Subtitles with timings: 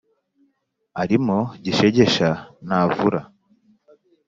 [1.01, 2.27] “arimo gishegesha
[2.67, 3.21] ntavura“.